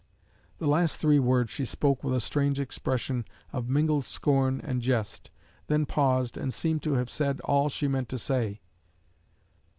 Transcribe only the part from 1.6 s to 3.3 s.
spoke with a strange expression